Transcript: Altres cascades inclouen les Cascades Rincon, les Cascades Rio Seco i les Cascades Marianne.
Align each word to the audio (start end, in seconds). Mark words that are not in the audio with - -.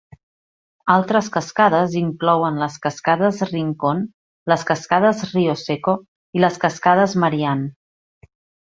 Altres 0.93 1.27
cascades 1.35 1.97
inclouen 1.99 2.57
les 2.63 2.79
Cascades 2.87 3.43
Rincon, 3.51 4.03
les 4.55 4.67
Cascades 4.73 5.23
Rio 5.37 5.57
Seco 5.69 5.97
i 6.41 6.47
les 6.47 6.63
Cascades 6.67 7.17
Marianne. 7.27 7.73